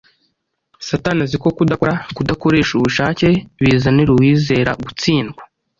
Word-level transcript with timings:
Satani 0.87 1.21
azi 1.25 1.37
ko 1.43 1.47
kudakora, 1.57 1.93
kudakoresha 2.15 2.71
ubushake, 2.75 3.27
bizanira 3.61 4.11
uwizera 4.13 4.71
gutsindwa 4.83 5.41